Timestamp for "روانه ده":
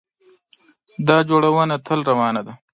2.09-2.53